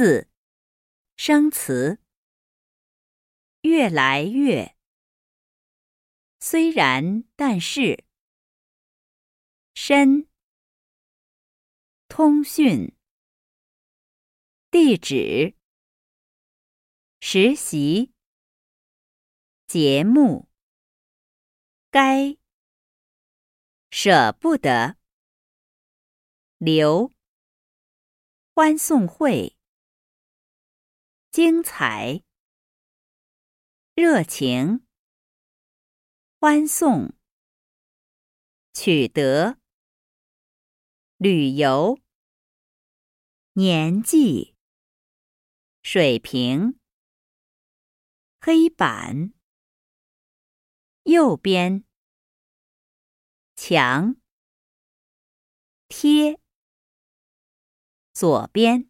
[0.00, 0.28] 四，
[1.16, 1.98] 生词。
[3.62, 4.76] 越来越，
[6.38, 8.04] 虽然但是。
[9.74, 10.28] 深，
[12.06, 12.96] 通讯。
[14.70, 15.56] 地址，
[17.18, 18.14] 实习。
[19.66, 20.48] 节目，
[21.90, 22.38] 该。
[23.90, 24.96] 舍不得。
[26.58, 27.12] 留。
[28.54, 29.57] 欢送会，
[31.40, 32.24] 精彩，
[33.94, 34.84] 热情，
[36.40, 37.14] 欢送，
[38.74, 39.60] 取得，
[41.16, 42.00] 旅游，
[43.52, 44.56] 年纪，
[45.80, 46.80] 水平，
[48.40, 49.32] 黑板，
[51.04, 51.84] 右边，
[53.54, 54.16] 墙，
[55.86, 56.40] 贴。
[58.12, 58.87] 左边。